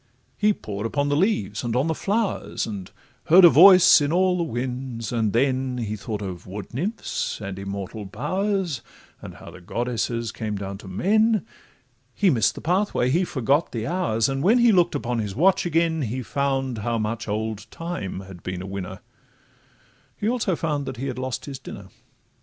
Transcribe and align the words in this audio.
He 0.35 0.51
pored 0.51 0.87
upon 0.87 1.09
the 1.09 1.15
leaves, 1.15 1.63
and 1.63 1.75
on 1.75 1.85
the 1.85 1.93
flowers, 1.93 2.65
And 2.65 2.89
heard 3.25 3.45
a 3.45 3.49
voice 3.49 4.01
in 4.01 4.11
all 4.11 4.35
the 4.35 4.43
winds; 4.43 5.11
and 5.11 5.31
then 5.31 5.77
He 5.77 5.95
thought 5.95 6.23
of 6.23 6.47
wood 6.47 6.73
nymphs 6.73 7.39
and 7.39 7.59
immortal 7.59 8.05
bowers, 8.05 8.81
And 9.21 9.35
how 9.35 9.51
the 9.51 9.61
goddesses 9.61 10.31
came 10.31 10.55
down 10.55 10.79
to 10.79 10.87
men: 10.87 11.45
He 12.15 12.31
miss'd 12.31 12.55
the 12.55 12.61
pathway, 12.61 13.11
he 13.11 13.23
forgot 13.23 13.71
the 13.73 13.85
hours, 13.85 14.27
And 14.27 14.41
when 14.41 14.57
he 14.57 14.71
look'd 14.71 14.95
upon 14.95 15.19
his 15.19 15.35
watch 15.35 15.67
again, 15.67 16.01
He 16.01 16.23
found 16.23 16.79
how 16.79 16.97
much 16.97 17.27
old 17.27 17.67
Time 17.69 18.21
had 18.21 18.41
been 18.41 18.63
a 18.63 18.65
winner— 18.65 19.01
He 20.17 20.27
also 20.27 20.55
found 20.55 20.87
that 20.87 20.97
he 20.97 21.05
had 21.05 21.19
lost 21.19 21.45
his 21.45 21.59
dinner. 21.59 21.89